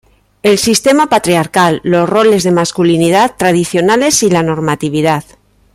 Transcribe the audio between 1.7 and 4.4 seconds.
los roles de masculinidad tradicionales y